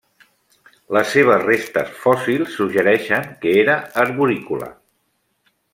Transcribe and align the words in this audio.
Les 0.97 1.11
seves 1.17 1.43
restes 1.49 1.93
fòssils 2.05 2.57
suggereixen 2.61 3.31
que 3.45 3.55
era 3.65 3.79
arborícola. 4.05 4.75